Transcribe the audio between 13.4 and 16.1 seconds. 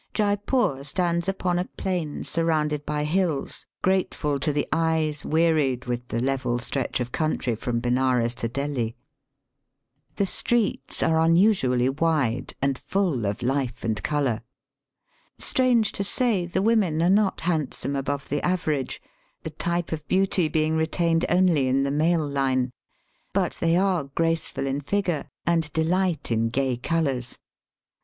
life and colour. Strange to